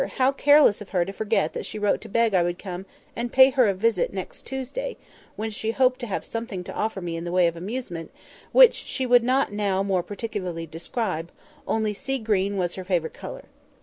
[0.17, 3.31] how careless of her to forget that she wrote to beg I would come and
[3.31, 4.97] pay her a visit next Tuesday;
[5.35, 8.09] when she hoped to have something to offer me in the way of amusement,
[8.51, 11.31] which she would not now more particularly describe,
[11.67, 13.43] only sea green was her favourite colour.